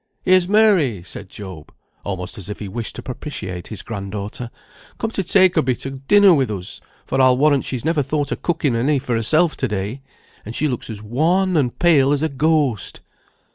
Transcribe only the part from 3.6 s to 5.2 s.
his grand daughter, "come